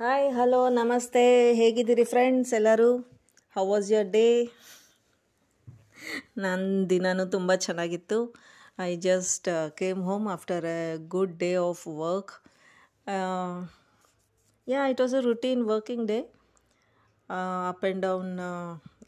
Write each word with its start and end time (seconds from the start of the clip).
Hi 0.00 0.24
hello 0.32 0.60
ನಮಸ್ತೆ 0.68 1.20
ಹೇಗಿದ್ದೀರಿ 1.54 2.04
friends 2.04 2.52
ಎಲ್ಲರೂ? 2.54 2.88
ಹೌ 3.56 3.62
ವಾಸ್ 3.66 3.88
ಯುವರ್ 3.92 4.08
ಡೇ 4.08 4.24
ನನ್ನ 6.38 6.86
ದಿನನೂ 6.90 7.24
ತುಂಬ 7.26 7.54
ಚೆನ್ನಾಗಿತ್ತು. 7.54 8.18
I 8.78 8.96
just 8.96 9.48
came 9.76 10.00
home 10.02 10.26
after 10.28 10.64
a 10.64 10.80
good 11.08 11.38
day 11.38 11.50
of 11.56 11.86
work 12.00 12.32
yeah 14.68 14.80
it 14.86 15.00
was 15.00 15.14
a 15.14 15.20
routine 15.20 15.62
working 15.64 16.04
day 16.08 16.18
up 17.68 17.84
and 17.84 18.02
down 18.02 18.32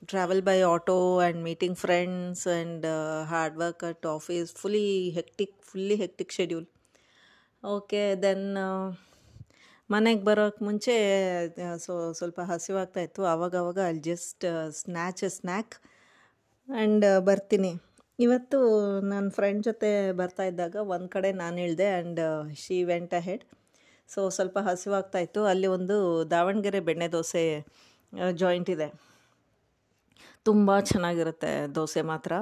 travel 0.05 0.43
by 0.43 0.63
auto 0.63 0.97
and 1.19 1.43
meeting 1.43 1.79
friends 1.79 2.49
and 2.49 2.87
hard 3.25 3.59
work 3.59 3.85
at 3.85 4.07
office 4.07 4.55
fully 4.55 4.87
hectic 5.11 5.57
fully 5.63 5.95
hectic 5.95 6.33
schedule 6.33 6.67
okay 7.63 8.05
then 8.23 8.49
ಮನೆಗೆ 9.91 10.23
ಬರೋಕ್ಕೆ 10.25 10.65
ಮುಂಚೆ 10.65 10.95
so, 11.79 11.93
ಸ್ವಲ್ಪ 12.13 12.41
ಹಸಿವಾಗ್ತಾ 12.45 13.01
ಇತ್ತು. 13.01 13.25
ಆವಾಗವಾಗ 13.25 13.79
ಅಲ್ಲಿ 13.89 14.03
just 14.03 14.45
snatch 14.81 15.25
snack 15.37 15.75
and 16.69 17.07
ಬರ್ತೀನಿ. 17.25 17.71
ಇವತ್ತು 18.19 18.59
ನನ್ನ 19.11 19.29
ಫ್ರೆಂಡ್ 19.31 19.63
ಜೊತೆ 19.65 19.91
ಬರ್ತಾ 20.13 20.43
ಇದ್ದಾಗ 20.43 20.77
ಒಂದು 20.95 21.09
ಕಡೆ 21.09 21.33
ನಾನು 21.33 21.59
ಇಳಿದೆ 21.61 21.89
and 21.93 22.21
she 22.57 22.79
went 22.85 23.15
ahead 23.29 23.45
so 24.09 24.21
ಸ್ವಲ್ಪ 24.31 24.59
ಹಸಿವಾಗ್ತಾ 24.69 25.19
ಇತ್ತು. 25.19 25.45
ಅಲ್ಲಿ 25.45 25.69
ಒಂದು 25.77 25.97
ದಾವಣಗೆರೆ 26.31 26.81
ಬೆಣ್ಣೆ 26.81 27.09
ದೋಸೆ 27.13 27.45
ಜಾಯಿಂಟ್ 28.35 28.71
ಇದೆ. 28.71 28.89
ತುಂಬ 30.47 30.81
ಚೆನ್ನಾಗಿರುತ್ತೆ 30.91 31.53
ದೋಸೆ 31.75 32.03
ಮಾತ್ರ. 32.03 32.33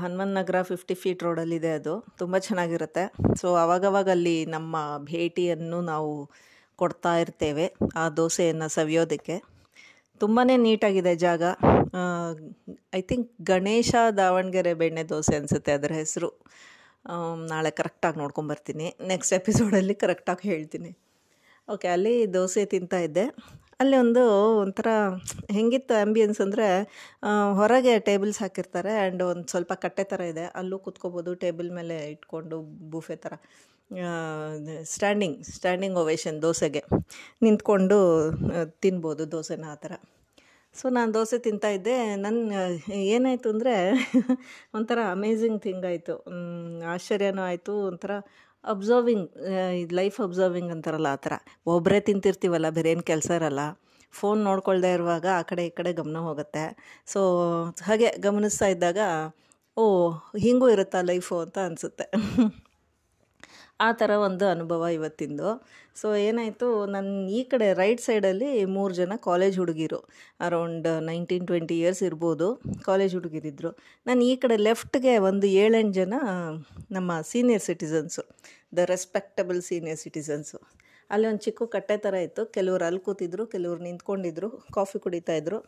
ಹನುಮನ್ 0.00 0.34
ನಗರ 0.38 0.56
ಫಿಫ್ಟಿ 0.62 0.94
ಫೀಟ್ 0.94 1.22
ರೋಡಲ್ಲಿದೆ 1.22 1.70
ಅದು. 1.78 1.94
ತುಂಬ 2.18 2.38
ಚೆನ್ನಾಗಿರುತ್ತೆ. 2.38 3.04
ಸೊ 3.40 3.46
ಅವಾಗವಾಗ 3.54 4.08
ಅಲ್ಲಿ 4.08 4.36
ನಮ್ಮ 4.46 4.76
ಭೇಟಿಯನ್ನು 5.10 5.78
ನಾವು 5.92 6.10
ಕೊಡ್ತಾ 6.78 7.12
ಇರ್ತೇವೆ 7.16 7.66
ಆ 7.96 8.04
ದೋಸೆಯನ್ನು 8.18 8.68
ಸವಿಯೋದಕ್ಕೆ. 8.68 9.36
ತುಂಬಾ 10.20 10.42
ನೀಟಾಗಿದೆ 10.66 11.14
ಜಾಗ. 11.16 11.42
ಐ 12.94 13.00
ಥಿಂಕ್ 13.10 13.28
ಗಣೇಶ 13.52 13.94
ದಾವಣಗೆರೆ 14.16 14.74
ಬೆಣ್ಣೆ 14.82 15.04
ದೋಸೆ 15.08 15.34
ಅನಿಸುತ್ತೆ 15.36 15.72
ಅದರ 15.72 15.92
ಹೆಸರು. 16.02 16.30
ನಾಳೆ 17.52 17.70
ಕರೆಕ್ಟಾಗಿ 17.70 18.18
ನೋಡ್ಕೊಂಬರ್ತೀನಿ 18.18 18.86
ನೆಕ್ಸ್ಟ್ 19.06 19.34
ಎಪಿಸೋಡಲ್ಲಿ 19.40 19.94
ಕರೆಕ್ಟಾಗಿ 19.94 20.46
ಹೇಳ್ತೀನಿ. 20.48 20.92
ಓಕೆ 21.68 21.88
ಅಲ್ಲಿ 21.88 22.14
ದೋಸೆ 22.34 22.62
ತಿಂತಾ 22.72 22.98
ಇದ್ದೆ. 22.98 23.24
ಅಲ್ಲಿ 23.84 23.96
ಒಂದು 24.04 24.22
ಒಂಥರ 24.62 24.88
ಹೆಂಗಿತ್ತು 25.56 25.94
ಆ್ಯಂಬಿಯನ್ಸ್ 26.00 26.40
ಅಂದರೆ 26.44 26.66
ಹೊರಗೆ 27.60 27.94
ಟೇಬಲ್ಸ್ 28.08 28.40
ಹಾಕಿರ್ತಾರೆ 28.44 28.92
ಆ್ಯಂಡ್ 29.02 29.22
ಒಂದು 29.32 29.46
ಸ್ವಲ್ಪ 29.52 29.72
ಕಟ್ಟೆ 29.84 30.04
ಥರ 30.12 30.20
ಇದೆ. 30.32 30.46
ಅಲ್ಲೂ 30.60 30.78
ಕುತ್ಕೋಬೋದು 30.86 31.32
ಟೇಬಲ್ 31.44 31.70
ಮೇಲೆ 31.78 31.98
ಇಟ್ಕೊಂಡು 32.14 32.58
ಬೂಫೆ 32.94 33.16
ಥರ 33.24 33.34
ಸ್ಟ್ಯಾಂಡಿಂಗ್ 34.94 35.38
ಸ್ಟ್ಯಾಂಡಿಂಗ್ 35.54 35.98
ಓವೇಶನ್ 36.02 36.38
ದೋಸೆಗೆ. 36.46 36.82
ನಿಂತ್ಕೊಂಡು 37.46 37.98
ತಿನ್ಬೋದು 38.84 39.24
ದೋಸೆನ 39.34 39.66
ಆ 39.74 39.76
ಥರ 39.84 39.92
ಸೊ 40.74 40.86
ನಾನು 40.96 41.10
ದೋಸೆ 41.16 41.36
ತಿಂತಾಯಿದ್ದೆ 41.44 41.96
ನನ್ನ 42.22 42.52
ಏನಾಯಿತು 43.16 43.48
ಅಂದರೆ, 43.54 43.74
ಒಂಥರ 44.76 45.00
ಅಮೇಝಿಂಗ್ 45.16 45.60
ಥಿಂಗ್ 45.66 45.84
ಆಯಿತು. 45.90 46.14
ಆಶ್ಚರ್ಯನೂ 46.94 47.42
ಆಯಿತು. 47.50 47.74
ಒಂಥರ 47.90 48.12
ಅಬ್ಸರ್ವಿಂಗ್ 48.64 49.28
ಲೈಫ್ 49.92 50.20
ಅಬ್ಸರ್ವಿಂಗ್ 50.20 50.70
ಅಂತಾರಲ್ಲ 50.70 51.06
ಆ 51.06 51.16
ಥರ. 51.16 51.32
ಒಬ್ಬರೇ 51.66 52.00
ತಿಂತಿರ್ತೀವಲ್ಲ, 52.00 52.68
ಬೇರೆ 52.68 52.90
ಏನು 52.90 53.02
ಕೆಲಸ 53.02 53.30
ಇರಲ್ಲ. 53.30 53.60
ಫೋನ್ 54.12 54.44
ನೋಡ್ಕೊಳ್ದೇ 54.44 54.92
ಇರುವಾಗ 54.92 55.26
ಆ 55.38 55.42
ಕಡೆ 55.42 55.66
ಈ 55.66 55.70
ಕಡೆ 55.70 55.92
ಗಮನ 55.92 56.16
ಹೋಗುತ್ತೆ. 56.16 56.64
ಸೊ 57.06 57.20
ಹಾಗೆ 57.82 58.10
ಗಮನಿಸ್ತಾ 58.18 58.66
ಇದ್ದಾಗ, 58.66 58.98
ಓ, 59.76 60.10
ಹಿಂಗೂ 60.38 60.68
ಇರುತ್ತಾ 60.68 61.00
ಲೈಫು 61.00 61.38
ಅಂತ 61.38 61.58
ಅನಿಸುತ್ತೆ. 61.58 62.12
ಆ 63.86 63.88
ಥರ 64.00 64.10
ಒಂದು 64.26 64.44
ಅನುಭವ 64.54 64.82
ಇವತ್ತಿಂದು. 64.96 65.48
ಸೊ 66.00 66.06
ಏನಾಯಿತು 66.26 66.68
ನನ್ನ 66.94 67.10
ಈ 67.38 67.40
ಕಡೆ 67.52 67.66
ರೈಟ್ 67.80 68.02
ಸೈಡಲ್ಲಿ 68.06 68.50
ಮೂರು 68.76 68.92
ಜನ 69.00 69.16
ಕಾಲೇಜ್ 69.28 69.56
ಹುಡುಗಿರು 69.62 70.00
ಅರೌಂಡ್ 70.46 70.88
ನೈನ್ಟೀನ್ 71.08 71.46
ಟ್ವೆಂಟಿ 71.50 71.76
ಇಯರ್ಸ್ 71.82 72.02
ಇರ್ಬೋದು 72.08 72.48
ಕಾಲೇಜ್ 72.88 73.14
ಹುಡುಗಿರಿದ್ದರು 73.18 73.70
ನಾನು 74.06 74.22
ಈ 74.30 74.34
ಕಡೆ 74.44 74.56
ಲೆಫ್ಟ್ಗೆ 74.68 75.14
ಒಂದು 75.30 75.48
ಏಳೆಂಟು 75.64 75.94
ಜನ, 76.00 76.14
ನಮ್ಮ 76.96 77.12
senior 77.32 77.64
citizens 77.68 78.24
the 78.78 78.86
respectable 78.94 79.60
senior 79.70 80.00
citizens 80.04 80.58
ಅಲ್ಲಿ 81.10 81.26
ಒಂದು 81.30 81.42
ಚಿಕ್ಕ 81.46 81.62
ಕಟ್ಟೆ 81.74 81.96
ಥರ 82.04 82.14
ಇತ್ತು. 82.26 82.42
ಕೆಲವ್ರು 82.56 82.84
ಅಲ್ಲಿ 82.88 83.00
ಕೂತಿದ್ರು, 83.06 83.42
ಕೆಲವ್ರು 83.54 83.80
ನಿಂತ್ಕೊಂಡಿದ್ರು 83.88 84.48
ಕಾಫಿ 84.76 84.98
ಕುಡಿತಾಯಿದ್ರು 85.04 85.58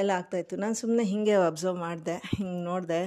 ಎಲ್ಲ 0.00 0.10
ಆಗ್ತಾಯಿತ್ತು 0.18 0.56
ನಾನು 0.62 0.76
ಸುಮ್ಮನೆ 0.80 1.04
ಹೀಗೆ 1.10 1.34
ಅಬ್ಸರ್ವ್ 1.48 1.78
ಮಾಡಿದೆ, 1.86 2.14
ಹಿಂಗೆ 2.36 2.60
ನೋಡಿದೆ, 2.70 3.00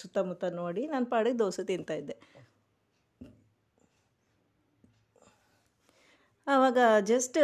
ಸುತ್ತಮುತ್ತ 0.00 0.44
ನೋಡಿ, 0.60 0.82
ನಾನು 0.94 1.06
ಪಾಡಿಗೆ 1.12 1.38
ದೋಸೆ 1.42 1.62
ತಿಂತಾಯಿದ್ದೆ 1.70 2.16
ಆವಾಗ 6.46 6.78
ಜಸ್ಟ್ 7.04 7.38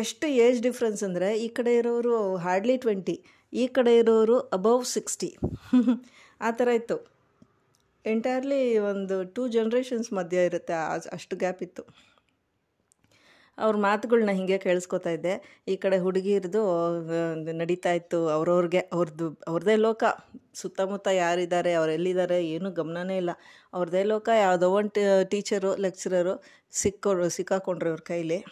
ಎಷ್ಟು 0.00 0.26
ಏಜ್ 0.44 0.58
ಡಿಫ್ರೆನ್ಸ್ 0.62 1.02
ಅಂದರೆ 1.02 1.28
ಈ 1.38 1.48
ಕಡೆ 1.58 1.72
ಇರೋರು 1.80 2.14
ಹಾರ್ಡ್ಲಿ 2.36 2.76
ಟ್ವೆಂಟಿ 2.76 3.16
ಈ 3.52 3.64
ಕಡೆ 3.76 3.92
ಇರೋರು 4.02 4.36
ಅಬೌವ್ 4.56 4.84
ಸಿಕ್ಸ್ಟಿ 4.94 5.30
ಆ 6.46 6.50
ಥರ 6.50 6.68
ಇತ್ತು. 6.78 6.96
ಎಂಟೈರ್ಲಿ 8.04 8.62
ಒಂದು 8.90 9.16
ಟೂ 9.34 9.42
ಜನ್ರೇಷನ್ಸ್ 9.48 10.08
ಮಧ್ಯ 10.12 10.48
ಇರುತ್ತೆ 10.48 10.74
ಅಷ್ಟು 11.16 11.34
ಗ್ಯಾಪ್ 11.36 11.62
ಇತ್ತು. 11.66 11.82
ಅವ್ರ 13.58 13.76
ಮಾತುಗಳನ್ನ 13.76 14.30
ಹೀಗೆ 14.30 14.58
ಕೇಳಿಸ್ಕೊತಾ 14.58 15.10
ಇದ್ದೆ. 15.10 15.62
ಈ 15.68 15.76
ಕಡೆ 15.76 15.98
ಹುಡುಗಿರದು 15.98 16.62
ನಡೀತಾ 17.52 17.92
ಇತ್ತು. 17.92 18.28
ಅವ್ರವ್ರಿಗೆ 18.28 18.78
ಅವ್ರದ್ದು 18.92 19.38
ಅವ್ರದ್ದೇ 19.48 19.76
ಲೋಕ. 19.76 20.04
ಸುತ್ತಮುತ್ತ 20.54 21.08
ಯಾರಿದ್ದಾರೆ, 21.08 21.72
ಅವ್ರು 21.72 21.92
ಎಲ್ಲಿದ್ದಾರೆ, 21.92 22.46
ಏನೂ 22.46 22.70
ಗಮನನೇ 22.70 23.16
ಇಲ್ಲ. 23.16 23.30
ಅವ್ರದ್ದೇ 23.74 24.02
ಲೋಕ, 24.04 24.28
ಯಾವುದೋ 24.40 24.70
ಒಂದು 24.70 25.04
ಟೀಚರು, 25.28 25.76
ಲೆಕ್ಚರರು 25.76 26.34
ಸಿಕ್ಕೋರು, 26.72 27.28
ಸಿಕ್ಕಾಕೊಂಡ್ರು 27.28 27.90
ಇವ್ರ 27.90 28.00
ಕೈಲಿ. 28.06 28.44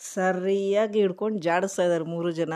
ಸರಿಯಾಗಿ 0.00 1.00
ಹಿಡ್ಕೊಂಡು 1.00 1.38
ಜಾಡಿಸ್ತಾ 1.38 1.82
ಇದ್ದಾರೆ 1.82 2.04
ಮೂರು 2.04 2.30
ಜನ. 2.30 2.54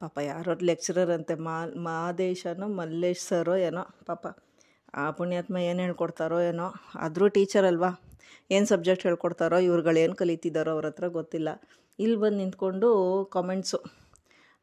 ಪಾಪ 0.00 0.18
ಯಾರೋ 0.18 0.52
ಲೆಕ್ಚರರ್ 0.62 1.10
ಅಂತೆ, 1.10 1.34
ಮಾ 1.34 1.66
ಮಾದೇಶನೋ 1.76 2.68
ಮಲ್ಲೇಶ್ 2.68 3.20
ಸರೋ 3.20 3.56
ಏನೋ, 3.56 3.84
ಪಾಪ. 4.06 4.24
ಆ 4.94 5.10
ಪುಣ್ಯಾತ್ಮ 5.10 5.58
ಏನು 5.58 5.80
ಹೇಳ್ಕೊಡ್ತಾರೋ 5.82 6.40
ಏನೋ. 6.40 6.66
ಆದರೂ 6.94 7.28
ಟೀಚರ್ 7.28 7.64
ಅಲ್ವಾ? 7.64 8.11
ಏನು 8.56 8.66
ಸಬ್ಜೆಕ್ಟ್ 8.72 9.04
ಹೇಳ್ಕೊಡ್ತಾರೋ 9.08 9.58
ಇವ್ರುಗಳು 9.68 9.98
ಏನು 10.04 10.14
ಕಲಿತಿದ್ದಾರೋ 10.20 10.70
ಅವ್ರ 10.76 10.86
ಹತ್ರ 10.90 11.06
ಗೊತ್ತಿಲ್ಲ. 11.18 11.48
ಇಲ್ಲಿ 11.98 12.18
ಬಂದು 12.22 12.38
ನಿಂತ್ಕೊಂಡು 12.42 12.88
ಕಾಮೆಂಟ್ಸು 13.34 13.78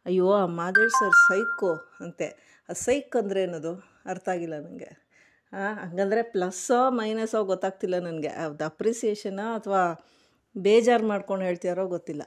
ಅಯ್ಯೋ, 0.05 0.27
ಆ 0.41 0.45
ಮಾದೇಶ್ 0.59 0.95
ಸರ್ 0.99 1.17
ಸೈಕು 1.27 1.71
ಅಂತೆ. 2.05 2.27
ಆ 2.69 2.73
ಸೈಕ್ 2.85 3.15
ಅಂದರೆ 3.21 3.39
ಏನದು? 3.47 3.71
ಅರ್ಥ 4.11 4.27
ಆಗಿಲ್ಲ 4.35 4.55
ನನಗೆ 4.65 4.91
ಹಂಗಂದರೆ 5.83 6.21
ಪ್ಲಸ್ಸೋ 6.33 6.79
ಮೈನಸ್ಸೋ 6.99 7.39
ಗೊತ್ತಾಗ್ತಿಲ್ಲ 7.51 7.97
ನನಗೆ. 8.07 8.31
ಅದು 8.43 8.65
ಅಪ್ರಿಸಿಯೇಷನೋ 8.71 9.45
ಅಥವಾ 9.59 9.81
ಬೇಜಾರು 10.55 11.05
ಮಾಡ್ಕೊಂಡು 11.11 11.43
ಹೇಳ್ತಿದಾರೋ 11.47 11.85
ಗೊತ್ತಿಲ್ಲ. 11.95 12.23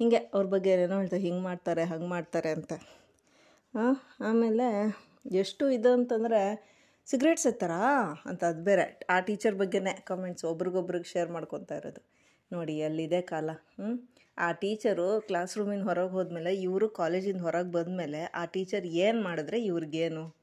ಹೀಗೆ 0.00 0.18
ಅವ್ರ 0.34 0.44
ಬಗ್ಗೆ 0.54 0.70
ಏನೇನೋ 0.74 0.96
ಹೇಳ್ತಾರೆ 1.02 1.22
ಹಿಂಗೆ 1.26 1.42
ಮಾಡ್ತಾರೆ, 1.48 1.82
ಹಂಗೆ 1.92 2.08
ಮಾಡ್ತಾರೆ 2.14 2.50
ಅಂತ. 2.56 2.72
ಆಮೇಲೆ 4.30 4.66
ಎಷ್ಟು 5.42 5.64
ಇದು 5.76 5.90
ಅಂತಂದರೆ 5.98 6.40
ಸಿಗ್ರೆಟ್ 7.10 7.40
ಸೇತಾರಾ 7.40 7.80
ಅಂತ 8.26 8.44
ಅದು 8.44 8.62
ಬೇರೆ. 8.62 9.00
ಆ 9.10 9.20
ಟೀಚರ್ 9.20 9.54
ಬಗ್ಗೆನೇ 9.54 10.02
ಕಮೆಂಟ್ಸ್ 10.04 10.44
ಒಬ್ರಿಗೊಬ್ರಿಗೆ 10.44 11.04
ಶೇರ್ 11.04 11.30
ಮಾಡ್ಕೊತಾ 11.30 11.76
ಇರೋದು. 11.76 12.02
ನೋಡಿ, 12.52 12.82
ಅಲ್ಲಿದೆ 12.82 13.20
ಕಾಲ. 13.22 13.50
ಹ್ಞೂ 13.50 14.08
ಆ 14.38 14.52
ಟೀಚರು 14.52 15.20
ಕ್ಲಾಸ್ 15.20 15.58
ರೂಮಿನ 15.58 15.82
ಹೊರಗೆ 15.82 16.10
ಹೋದ್ಮೇಲೆ, 16.10 16.54
ಇವರು 16.54 16.88
ಕಾಲೇಜಿಂದ 16.88 17.40
ಹೊರಗೆ 17.40 17.72
ಬಂದಮೇಲೆ, 17.72 18.22
ಆ 18.24 18.44
ಟೀಚರ್ 18.44 18.86
ಏನು 18.86 19.22
ಮಾಡಿದ್ರೆ 19.22 19.64
ಇವ್ರಿಗೇನು? 19.64 20.36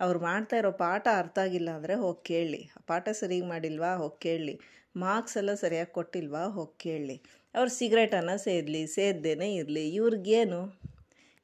ಅವ್ರು 0.00 0.20
ಮಾಡ್ತಾ 0.20 0.56
ಇರೋ 0.56 0.72
ಪಾಠ 0.72 1.08
ಅರ್ಥ 1.18 1.38
ಆಗಿಲ್ಲ 1.38 1.70
ಅಂದರೆ 1.70 1.94
ಹೋಗಿ 1.94 2.24
ಕೇಳಿ. 2.24 2.70
ಪಾಠ 2.86 3.08
ಸರಿಯಾಗಿ 3.08 3.48
ಮಾಡಿಲ್ವಾ? 3.48 3.94
ಹೋಗಿ 3.94 4.20
ಕೇಳಿ. 4.20 4.60
ಮಾರ್ಕ್ಸ್ 4.96 5.36
ಎಲ್ಲ 5.36 5.54
ಸರಿಯಾಗಿ 5.54 5.92
ಕೊಟ್ಟಿಲ್ವಾ? 5.92 6.44
ಹೋಗಿ 6.44 6.78
ಕೇಳಿ. 6.78 7.22
ಅವ್ರು 7.54 7.70
ಸಿಗರೇಟನ್ನು 7.70 8.38
ಸೇದಲಿ, 8.38 8.86
ಸೇದ್ದೇನೆ 8.86 9.54
ಇರಲಿ. 9.54 9.94
ಇವ್ರಿಗೇನು? 9.94 10.80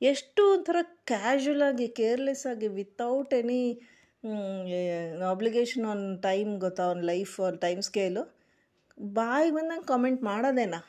ಎಷ್ಟು 0.03 0.53
ಒಂಥರ 0.53 0.77
ಆಗಿ 1.63 1.89
ಕೇರ್ಲೆಸ್ 1.89 2.47
ಆಗಿ 2.47 2.69
without 2.69 3.35
any 3.35 3.81
obligation 5.23 5.87
on 5.87 6.23
time 6.23 6.61
ಗೊತ್ತಾ? 6.61 6.85
On 6.91 7.03
life 7.05 7.41
on 7.41 7.59
time 7.59 7.83
scale 7.83 8.23
ಬಾಯಿ 9.13 9.51
ಬಂದಂಗೆ 9.51 9.87
ಕಾಮೆಂಟ್ 9.87 10.23
ಮಾಡೋದೇನಾ? 10.23 10.81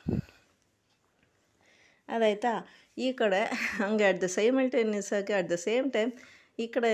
ಅದಾಯ್ತಾ? 2.08 2.52
ಈ 2.98 3.12
ಕಡೆ, 3.12 3.42
ಹಂಗೆ 3.80 4.04
ಅಟ್ 4.04 4.20
ದ 4.22 4.24
ಸೇಮ್ 4.24 4.58
ಆಗಿ 4.58 5.32
ಅಟ್ 5.32 5.50
ದ 5.50 5.52
ಸೇಮ್ 5.52 5.92
ಟೈಮ್ 5.92 6.12
ಈ 6.58 6.66
ಕಡೆ, 6.66 6.90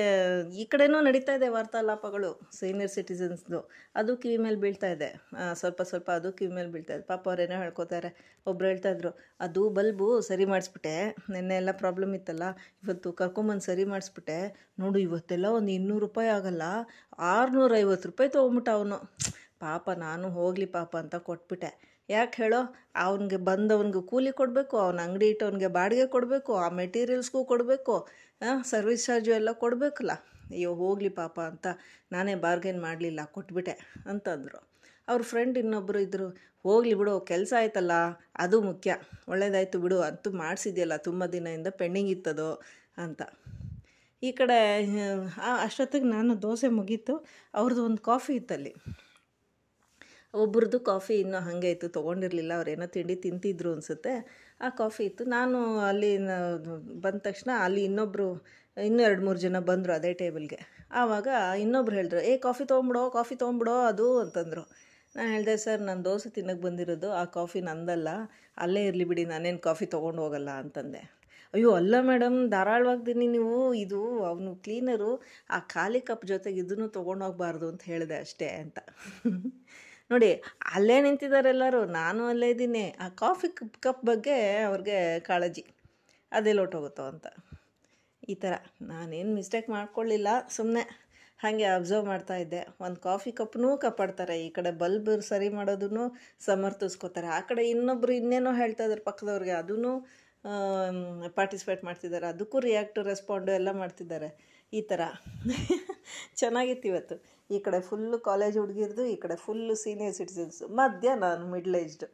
ಈ 0.60 0.64
ಕಡೆನೂ 0.64 1.00
ನಡೀತಾ 1.00 1.32
ಇದೆ 1.38 1.48
ವಾರ್ತಾಲಾಪಗಳು 1.48 2.30
ಸೀನಿಯರ್ 2.58 2.90
ಸಿಟಿಸನ್ಸ್ದು 2.90 3.58
ಅದು 3.96 4.12
ಕಿವಿ 4.16 4.36
ಮೇಲೆ 4.36 4.56
ಬೀಳ್ತಾ 4.56 4.88
ಇದೆ. 4.94 5.08
ಸ್ವಲ್ಪ 5.54 5.82
ಸ್ವಲ್ಪ 5.82 6.08
ಅದು 6.10 6.32
ಕಿವಿ 6.32 6.52
ಮೇಲೆ 6.54 6.70
ಬೀಳ್ತಾ 6.72 6.94
ಇದೆ. 6.94 7.04
ಪಾಪ 7.12 7.22
ಅವ್ರೇನೋ 7.28 7.58
ಹೇಳ್ಕೊತಾರೆ. 7.62 8.10
ಒಬ್ರು 8.46 8.66
ಹೇಳ್ತಾಯಿದ್ರು 8.68 9.10
ಅದು 9.40 9.62
ಬಲ್ಬು 9.70 10.08
ಸರಿ 10.20 10.44
ಮಾಡಿಸ್ಬಿಟ್ಟೆ. 10.44 10.94
ನಿನ್ನೆ 11.30 11.56
ಎಲ್ಲ 11.56 11.72
ಪ್ರಾಬ್ಲಮ್ 11.82 12.14
ಇತ್ತಲ್ಲ. 12.14 12.46
ಇವತ್ತು 12.84 13.12
ಕರ್ಕೊಂಬಂದು 13.12 13.60
ಸರಿ 13.60 13.84
ಮಾಡಿಸ್ಬಿಟ್ಟೆ. 13.84 14.38
ನೋಡು, 14.78 14.98
ಇವತ್ತೆಲ್ಲ 15.08 15.46
ಒಂದು 15.58 15.72
ಇನ್ನೂರು 15.78 16.04
ರೂಪಾಯಿ 16.06 16.30
ಆಗಲ್ಲ. 16.38 16.62
ಆರುನೂರೈವತ್ತು 17.34 18.08
ರೂಪಾಯಿ 18.12 18.30
ತೊಗೊಂಬಿಟ್ಟ 18.38 18.68
ಅವನು. 18.78 18.98
ಪಾಪ 19.64 19.84
ನಾನು 20.04 20.26
ಹೋಗಲಿ 20.38 20.66
ಪಾಪ 20.76 20.92
ಅಂತ 21.02 21.16
ಕೊಟ್ಬಿಟ್ಟೆ. 21.28 21.70
ಯಾಕೆ 22.08 22.36
ಹೇಳೋ? 22.42 22.60
ಅವನಿಗೆ 23.04 23.38
ಬಂದವನಿಗೆ 23.48 24.02
ಕೂಲಿ 24.10 24.32
ಕೊಡಬೇಕು, 24.40 24.74
ಅವನ 24.84 25.00
ಅಂಗಡಿ 25.06 25.26
ಇಟ್ಟವನಿಗೆ 25.32 25.68
ಬಾಡಿಗೆ 25.76 26.06
ಕೊಡಬೇಕು, 26.14 26.52
ಆ 26.64 26.68
ಮೆಟೀರಿಯಲ್ಸ್ಗೂ 26.80 27.40
ಕೊಡಬೇಕು 27.52 27.94
ಸರ್ವಿಸ್ 28.70 29.04
ಚಾರ್ಜು 29.08 29.32
ಎಲ್ಲ 29.38 29.50
ಕೊಡಬೇಕಲ್ಲ. 29.62 30.12
ಅಯ್ಯೋ, 30.54 30.70
ಹೋಗಲಿ 30.82 31.10
ಪಾಪ 31.20 31.36
ಅಂತ 31.50 31.66
ನಾನೇ 32.14 32.34
ಬಾರ್ಗೇನ್ 32.44 32.80
ಮಾಡಲಿಲ್ಲ, 32.86 33.20
ಕೊಟ್ಬಿಟ್ಟೆ 33.36 33.74
ಅಂತಂದರು. 34.12 34.60
ಅವ್ರ 35.08 35.22
ಫ್ರೆಂಡ್ 35.30 35.56
ಇನ್ನೊಬ್ಬರು 35.62 36.00
ಇದ್ದರು 36.06 36.26
ಹೋಗಲಿ 36.66 36.94
ಬಿಡು, 37.00 37.14
ಕೆಲಸ 37.30 37.52
ಆಯ್ತಲ್ಲ, 37.60 37.92
ಅದು 38.44 38.56
ಮುಖ್ಯ. 38.68 38.90
ಒಳ್ಳೇದಾಯಿತು 39.32 39.78
ಬಿಡು, 39.84 39.98
ಅಂತೂ 40.08 40.28
ಮಾಡಿಸಿದ್ಯಲ್ಲ, 40.42 40.96
ತುಂಬ 41.06 41.26
ದಿನದಿಂದ 41.34 41.70
ಪೆಂಡಿಂಗ್ 41.80 42.10
ಇತ್ತದು 42.16 42.50
ಅಂತ. 43.04 43.22
ಈ 44.22 44.30
ಕಡೆ 44.40 44.58
ಅಷ್ಟೊತ್ತಿಗೆ 45.64 46.08
ನಾನು 46.16 46.32
ದೋಸೆ 46.42 46.68
ಮುಗೀತು 46.78 47.14
ಅವ್ರದ್ದು 47.60 47.82
ಒಂದು 47.88 48.02
ಕಾಫಿ 48.10 48.32
ಇತ್ತಲ್ಲಿ. 48.40 48.72
ಒಬ್ರದ್ದು 50.34 50.80
ಕಾಫಿ 50.80 51.14
ಇನ್ನೂ 51.14 51.38
ಹಾಗೆ 51.38 51.70
ಇತ್ತು, 51.70 51.88
ತೊಗೊಂಡಿರಲಿಲ್ಲ 51.88 52.52
ಅವ್ರೇನೋ 52.56 52.86
ತಿಂಡಿ 52.86 53.14
ತಿಂತಿದ್ರು 53.16 53.72
ಅನಿಸುತ್ತೆ. 53.72 54.14
ಆ 54.60 54.68
ಕಾಫಿ 54.68 55.04
ಇತ್ತು. 55.04 55.24
ನಾನು 55.24 55.78
ಅಲ್ಲಿ 55.78 56.18
ಬಂದ 57.00 57.18
ತಕ್ಷಣ 57.18 57.50
ಅಲ್ಲಿ 57.60 57.84
ಇನ್ನೊಬ್ಬರು 57.84 58.46
ಇನ್ನೂ 58.84 59.02
ಎರಡು 59.02 59.24
ಮೂರು 59.24 59.38
ಜನ 59.38 59.58
ಬಂದರು 59.58 59.92
ಅದೇ 59.92 60.12
ಟೇಬಲ್ಗೆ. 60.12 60.58
ಆವಾಗ 60.90 61.28
ಇನ್ನೊಬ್ರು 61.60 61.96
ಹೇಳಿದ್ರು, 61.96 62.20
ಏ, 62.20 62.36
ಕಾಫಿ 62.36 62.64
ತೊಗೊಂಬಿಡೋ 62.64 63.10
ಕಾಫಿ 63.10 63.34
ತೊಗೊಂಬಿಡೋ 63.36 63.72
ಅದು, 63.72 64.18
ಅಂತಂದರು. 64.18 64.70
ನಾನು 65.16 65.30
ಹೇಳಿದೆ, 65.32 65.56
ಸರ್, 65.56 65.82
ನಾನು 65.82 66.04
ದೋಸೆ 66.04 66.30
ತಿನ್ನಕ್ಕೆ 66.30 66.64
ಬಂದಿರೋದು, 66.64 67.10
ಆ 67.10 67.24
ಕಾಫಿ 67.24 67.60
ನಂದಲ್ಲ, 67.60 68.08
ಅಲ್ಲೇ 68.56 68.84
ಇರಲಿ 68.84 69.04
ಬಿಡಿ, 69.04 69.24
ನಾನೇನು 69.24 69.58
ಕಾಫಿ 69.58 69.86
ತೊಗೊಂಡು 69.86 70.22
ಹೋಗಲ್ಲ, 70.22 70.50
ಅಂತಂದೆ. 70.50 71.02
ಅಯ್ಯೋ, 71.54 71.70
ಅಲ್ಲ 71.72 71.94
ಮೇಡಮ್ 72.00 72.50
ಧಾರಾಳವಾಗ್ತೀನಿ 72.50 73.26
ನೀವು, 73.28 73.74
ಇದು 73.74 74.24
ಅವನು 74.24 74.56
ಕ್ಲೀನರು, 74.56 75.22
ಆ 75.50 75.58
ಖಾಲಿ 75.58 76.00
ಕಪ್ 76.00 76.26
ಜೊತೆಗೆ 76.26 76.60
ಇದನ್ನು 76.60 76.88
ತೊಗೊಂಡೋಗ್ಬಾರ್ದು 76.88 77.68
ಅಂತ 77.68 77.82
ಹೇಳಿದೆ 77.82 78.16
ಅಷ್ಟೇ, 78.16 78.46
ಅಂತ. 78.46 78.78
ನೋಡಿ, 80.10 80.30
ಅಲ್ಲೇ 80.74 81.00
ನಿಂತಿದ್ದಾರೆ 81.00 81.48
ಎಲ್ಲರೂ. 81.48 81.84
ನಾನು 81.84 82.22
ಅಲ್ಲೇ 82.26 82.48
ಇದ್ದೀನಿ. 82.50 82.84
ಆ 83.00 83.08
ಕಾಫಿ 83.08 83.48
ಕಪ್ 83.48 83.76
ಕಪ್ 83.82 84.02
ಬಗ್ಗೆ 84.04 84.36
ಅವ್ರಿಗೆ 84.62 85.20
ಕಾಳಜಿ. 85.20 85.64
ಅದೇ 86.32 86.52
ಲೋಟೋಗುತ್ತೋ 86.52 87.02
ಅಂತ. 87.02 87.26
ಈ 88.28 88.34
ಥರ. 88.34 88.54
ನಾನೇನು 88.82 89.34
ಮಿಸ್ಟೇಕ್ 89.34 89.70
ಮಾಡ್ಕೊಳ್ಳಿಲ್ಲ. 89.70 90.28
ಸುಮ್ಮನೆ 90.48 90.82
ಹಾಗೆ 91.38 91.64
ಅಬ್ಸರ್ವ್ 91.64 92.06
ಮಾಡ್ತಾ 92.06 92.34
ಇದ್ದೆ. 92.36 92.60
ಒಂದು 92.80 92.98
ಕಾಫಿ 93.00 93.32
ಕಪ್ನೂ 93.32 93.76
ಕಾಪಾಡ್ತಾರೆ. 93.76 94.36
ಈ 94.46 94.50
ಕಡೆ 94.50 94.70
ಬಲ್ಬ್ 94.70 95.22
ಸರಿ 95.22 95.48
ಮಾಡೋದನ್ನು 95.48 96.04
ಸಮರ್ಥಿಸ್ಕೋತಾರೆ. 96.40 97.26
ಆ 97.26 97.40
ಕಡೆ 97.40 97.68
ಇನ್ನೊಬ್ರು 97.68 98.12
ಇನ್ನೇನೋ 98.12 98.52
ಹೇಳ್ತಾ 98.52 98.84
ಇದ್ದಾರೆ 98.84 99.00
ಪಕ್ಕದವ್ರಿಗೆ. 99.00 99.50
ಅದೂ 99.50 99.76
ಪಾರ್ಟಿಸಿಪೇಟ್ 101.34 101.84
ಮಾಡ್ತಿದ್ದಾರೆ. 101.84 102.26
ಅದಕ್ಕೂ 102.26 102.58
ರಿಯಾಕ್ಟ್ 102.60 102.98
ರೆಸ್ಪಾಂಡು 102.98 103.52
ಎಲ್ಲ 103.52 103.70
ಮಾಡ್ತಿದ್ದಾರೆ. 103.72 104.30
ಈ 104.72 104.82
ಥರ. 104.82 105.00
ಚೆನ್ನಾಗಿತ್ತು 106.40 106.86
ಇವತ್ತು. 106.92 107.16
ಈ 107.54 107.58
ಕಡೆ 107.66 107.78
ಫುಲ್ಲು 107.88 108.18
ಕಾಲೇಜ್ 108.28 108.56
ಹುಡುಗಿರ್ದು, 108.62 109.04
ಈ 109.14 109.16
ಕಡೆ 109.24 109.36
ಫುಲ್ಲು 109.46 109.74
ಸೀನಿಯರ್ 109.84 110.14
ಸಿಟಿಸನ್ಸು 110.20 110.66
ಮಧ್ಯ 110.80 111.14
ನಾನು 111.24 111.44
ಮಿಡ್ಲ್ 111.54 111.76
ಏಜ್ಡ್ 111.82 112.04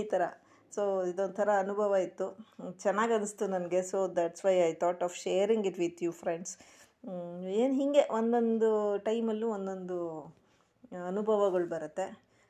ಈ 0.00 0.04
ಥರ 0.12 0.22
ಸೊ 0.72 0.82
ಇದೊಂಥರ 1.10 1.50
ಅನುಭವ 1.64 1.92
ಇತ್ತು. 2.06 2.26
ಚೆನ್ನಾಗಿ 2.82 3.12
ಅನಿಸ್ತು 3.18 3.44
ನನಗೆ. 3.54 3.80
So 3.90 4.00
that's 4.18 4.44
why 4.46 4.54
I 4.68 4.72
thought 4.82 5.02
of 5.06 5.16
sharing 5.24 5.66
it 5.70 5.78
with 5.84 6.02
you 6.06 6.12
friends 6.22 6.52
ಏನು 7.60 7.74
ಹೀಗೆ 7.80 8.02
ಒಂದೊಂದು 8.18 8.70
ಟೈಮಲ್ಲೂ 9.08 9.48
ಒಂದೊಂದು 9.56 9.98
ಅನುಭವಗಳು 11.10 11.66
ಬರುತ್ತೆ. 11.74 12.06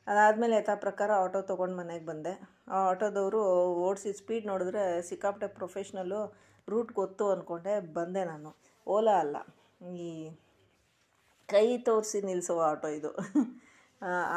ಅದಾದಮೇಲೆ 0.07 0.55
ಯಥಾ 0.59 0.75
ಪ್ರಕಾರ 0.85 1.11
ಆಟೋ 1.25 1.41
ತೊಗೊಂಡು 1.51 1.77
ಮನೆಗೆ 1.81 2.05
ಬಂದೆ. 2.11 2.33
ಆ 2.75 2.79
ಆಟೋದವರು 2.91 3.41
ಓಡಿಸಿ 3.87 4.13
ಸ್ಪೀಡ್ 4.21 4.47
ನೋಡಿದ್ರೆ 4.53 4.83
ಸಿಕ್ಕಾಪಟ್ಟೆ 5.09 5.49
ಪ್ರೊಫೆಷ್ನಲ್ಲು 5.59 6.21
ರೂಟ್ 6.69 6.93
ಗೊತ್ತು 7.01 7.25
ಅಂದ್ಕೊಂಡೆ 7.35 7.75
ಬಂದೆ 7.99 8.23
ನಾನು. 8.33 8.51
ಓಲಾ 8.87 9.15
ಅಲ್ಲ. 9.25 9.37
ಈ 9.89 10.31
ಕೈ 11.47 11.79
ತೋರಿಸಿ 11.79 12.23
ನಿಲ್ಲಿಸೋ 12.23 12.59
ಆಟೋ 12.59 12.89
ಇದು. 12.89 13.17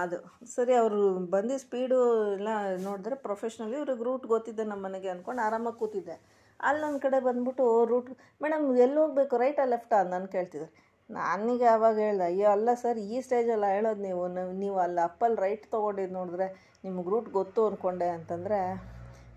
ಅದು. 0.02 0.46
ಸರಿ, 0.46 0.74
ಅವರು 0.74 1.20
ಬಂದು 1.20 1.58
ಸ್ಪೀಡು 1.58 2.28
ಎಲ್ಲ 2.34 2.48
ನೋಡಿದ್ರೆ 2.78 3.16
ಪ್ರೊಫೆಷ್ನಲಿ 3.16 3.78
ಇವ್ರಿಗೆ 3.78 4.04
ರೂಟ್ 4.04 4.26
ಗೊತ್ತಿದ್ದೆ 4.28 4.64
ನಮ್ಮ 4.64 4.86
ಮನೆಗೆ 4.86 5.10
ಅಂದ್ಕೊಂಡು 5.10 5.42
ಆರಾಮಾಗಿ 5.42 5.80
ಕೂತಿದ್ದೆ. 5.80 6.44
ಅಲ್ಲಿ 6.62 6.82
ನನ್ನ 6.82 6.98
ಕಡೆ 6.98 7.20
ಬಂದ್ಬಿಟ್ಟು 7.20 7.86
ರೂಟ್ 7.86 8.12
ಮೇಡಮ್ 8.44 8.78
ಎಲ್ಲಿ 8.78 8.98
ಹೋಗ್ಬೇಕು? 8.98 9.38
ರೈಟಾ 9.38 9.66
ಲೆಫ್ಟಾ 9.66 10.04
ನಾನು 10.04 10.28
ಕೇಳ್ತಿದ್ದೆ 10.28 10.94
ನನಗೆ 11.10 11.66
ಆವಾಗ 11.66 12.00
ಹೇಳ್ದೆ, 12.00 12.24
ಅಯ್ಯೋ, 12.24 12.50
ಅಲ್ಲ 12.50 12.74
ಸರ್ 12.74 12.98
ಈ 12.98 13.22
ಸ್ಟೇಜಲ್ಲಿ 13.22 13.74
ಹೇಳೋದು 13.74 14.02
ನೀವು. 14.02 14.28
ನೀವು- 14.28 14.54
ನೀವು 14.54 14.80
ಅಲ್ಲಿ 14.80 15.02
ಅಪ್ಪಲ್ಲಿ 15.02 15.42
ರೈಟ್ 15.42 15.72
ತೊಗೊಂಡಿದ್ದು 15.72 16.14
ನೋಡಿದ್ರೆ 16.14 16.78
ನಿಮ್ಗೆ 16.84 17.10
ರೂಟ್ 17.10 17.30
ಗೊತ್ತು 17.30 17.68
ಅಂದ್ಕೊಂಡೆ 17.68 18.10
ಅಂತಂದರೆ 18.10 18.74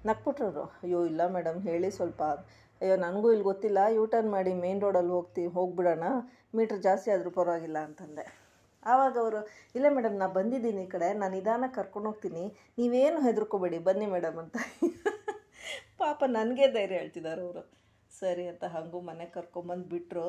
ನಕ್ಬಿಟ್ರು 0.06 0.62
ಅಯ್ಯೋ, 0.62 1.04
ಇಲ್ಲ 1.04 1.26
ಮೇಡಮ್ 1.26 1.62
ಹೇಳಿ 1.62 1.90
ಸ್ವಲ್ಪ. 1.90 2.22
ಅಯ್ಯೋ, 2.80 2.96
ನನಗೂ 2.96 3.28
ಇಲ್ಲಿ 3.32 3.46
ಗೊತ್ತಿಲ್ಲ. 3.50 3.80
ಯೂ 3.96 4.02
ಟರ್ನ್ 4.06 4.30
ಮಾಡಿ 4.30 4.52
ಮೇನ್ 4.64 4.80
ರೋಡಲ್ಲಿ 4.86 5.14
ಹೋಗ್ತೀವಿ 5.18 5.50
ಹೋಗಿಬಿಡೋಣ. 5.58 6.08
ಮೀಟ್ರ್ 6.56 6.80
ಜಾಸ್ತಿ 6.88 7.08
ಆದರೂ 7.14 7.30
ಪರವಾಗಿಲ್ಲ 7.38 7.78
ಅಂತಂದೆ. 7.88 8.24
ಆವಾಗ 8.86 9.14
ಅವರು, 9.22 9.38
ಇಲ್ಲ 9.76 9.86
ಮೇಡಮ್ 9.94 10.16
ನಾನು 10.18 10.32
ಬಂದಿದ್ದೀನಿ 10.32 10.82
ಈ 10.86 10.90
ಕಡೆ. 10.94 11.08
ನಾನು 11.20 11.32
ನಿಧಾನಕ್ಕೆ 11.36 11.76
ಕರ್ಕೊಂಡು 11.78 12.08
ಹೋಗ್ತೀನಿ. 12.10 12.44
ನೀವೇನು 12.78 13.20
ಹೆದರ್ಕೋಬೇಡಿ, 13.20 13.78
ಬನ್ನಿ 13.88 14.06
ಮೇಡಮ್ 14.06 14.38
ಅಂತ. 14.38 14.56
ಪಾಪ 16.02 16.24
ನನಗೆ 16.28 16.66
ಧೈರ್ಯ 16.76 16.98
ಹೇಳ್ತಿದ್ದಾರೆ 17.00 17.42
ಅವರು. 17.46 17.62
ಸರಿ 18.20 18.44
ಅಂತ 18.48 18.64
ಹಾಗೂ 18.74 19.00
ಮನೆ 19.00 19.26
ಕರ್ಕೊಂಬಂದು 19.36 19.88
ಬಿಟ್ಟರು 19.94 20.26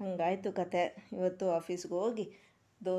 ಹಂಗಾಯಿತು 0.00 0.50
ಕತೆ. 0.52 0.84
ಇವತ್ತು 1.18 1.44
ಆಫೀಸ್ಗೆ 1.58 1.94
ಹೋಗಿ, 1.94 2.24
ದೋ, 2.80 2.94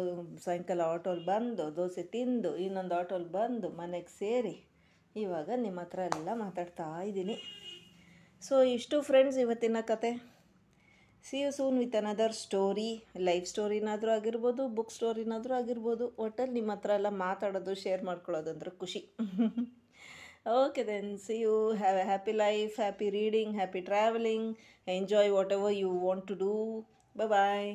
ಸಾಯಂಕಾಲ 0.45 0.81
ಆಟೋಲಿ 0.93 1.25
ಬಂದು, 1.25 1.75
ದೋಸೆ 1.75 2.03
ತಿಂದು, 2.13 2.51
ಇನ್ನೊಂದು 2.65 2.95
ಆಟೋಲಿ 2.95 3.29
ಬಂದು 3.39 3.69
ಮನೆಗೆ 3.81 4.11
ಸೇರಿ, 4.19 4.55
ಇವಾಗ 5.15 5.49
ನಿಮ್ಮ 5.65 5.79
ಹತ್ರ 5.79 5.99
ಎಲ್ಲ 6.11 6.29
ಮಾತಾಡ್ತಾ 6.43 6.85
ಇದ್ದೀನಿ. 7.09 7.35
ಸೊ 8.47 8.55
ಇಷ್ಟು 8.75 8.95
ಫ್ರೆಂಡ್ಸ್ 9.07 9.37
ಇವತ್ತಿನ 9.43 9.79
ಕತೆ. 9.89 10.09
See 11.25 11.37
you 11.41 11.49
soon 11.57 11.77
with 11.81 11.95
another 11.99 12.33
story 12.41 12.89
life 13.27 13.45
ಸ್ಟೋರಿನಾದರೂ 13.51 14.11
ಆಗಿರ್ಬೋದು 14.15 14.63
ಬುಕ್ 14.77 14.91
ಸ್ಟೋರಿನಾದರೂ 14.95 15.53
ಆಗಿರ್ಬೋದು. 15.59 16.05
ಒಟ್ಟಲ್ಲಿ 16.25 16.55
ನಿಮ್ಮ 16.59 16.71
ಹತ್ರ 16.75 16.97
ಎಲ್ಲ 16.99 17.09
ಮಾತಾಡೋದು 17.25 17.73
ಶೇರ್ 17.83 18.03
ಮಾಡ್ಕೊಳ್ಳೋದು 18.09 18.49
ಅಂದ್ರೆ 18.53 18.71
ಖುಷಿ. 18.81 19.01
Okay 20.61 20.83
then 20.89 21.11
see 21.25 21.37
you 21.43 21.55
have 21.81 21.99
a 22.01 22.05
happy 22.11 22.33
life 22.43 22.75
happy 22.83 23.07
reading 23.17 23.55
happy 23.59 23.81
travelling 23.89 24.49
enjoy 24.87 25.31
whatever 25.57 25.75
you 25.83 25.91
want 26.05 26.27
to 26.31 26.37
do 26.43 26.53
bye 27.15 27.69